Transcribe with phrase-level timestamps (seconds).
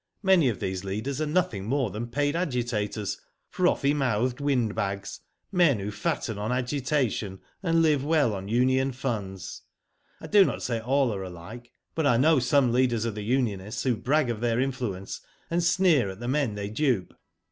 [0.23, 4.41] Many of these leaders are nothing more than paid agitators, frothy mouthed Digitized byGoogk THE
[4.41, 4.45] ARTIST, 59
[5.13, 5.19] windbags,
[5.51, 9.61] men who fatten on agitation, and live well on union funds.
[10.19, 13.83] I do not say all are alike, but I know some leaders of the unionists
[13.83, 17.13] who brag of their influence, and sneer at the men they dupe."